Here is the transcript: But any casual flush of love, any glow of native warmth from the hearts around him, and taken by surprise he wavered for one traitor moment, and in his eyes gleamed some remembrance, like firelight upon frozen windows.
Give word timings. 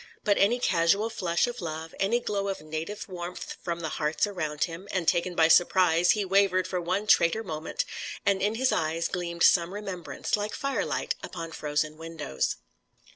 But 0.23 0.39
any 0.39 0.57
casual 0.59 1.11
flush 1.11 1.45
of 1.45 1.61
love, 1.61 1.93
any 1.99 2.19
glow 2.19 2.47
of 2.47 2.59
native 2.59 3.07
warmth 3.07 3.57
from 3.61 3.81
the 3.81 3.89
hearts 4.01 4.25
around 4.25 4.63
him, 4.63 4.87
and 4.89 5.07
taken 5.07 5.35
by 5.35 5.47
surprise 5.47 6.13
he 6.17 6.25
wavered 6.25 6.67
for 6.67 6.81
one 6.81 7.05
traitor 7.05 7.43
moment, 7.43 7.85
and 8.25 8.41
in 8.41 8.55
his 8.55 8.71
eyes 8.71 9.07
gleamed 9.07 9.43
some 9.43 9.75
remembrance, 9.75 10.35
like 10.35 10.55
firelight 10.55 11.13
upon 11.21 11.51
frozen 11.51 11.97
windows. 11.99 12.55